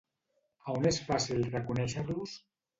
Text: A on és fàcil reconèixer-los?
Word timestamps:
A 0.67 0.75
on 0.77 0.89
és 0.93 0.99
fàcil 1.11 1.45
reconèixer-los? 1.53 2.37